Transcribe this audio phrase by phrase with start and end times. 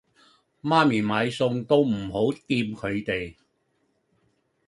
[0.63, 2.19] 媽咪買餸都唔好
[2.49, 3.35] 掂佢哋